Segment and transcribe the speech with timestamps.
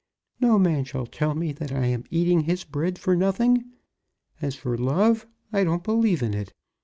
[0.39, 3.65] No man shall tell me that I am eating his bread for nothing.
[4.41, 6.53] As for love, I don't believe in it.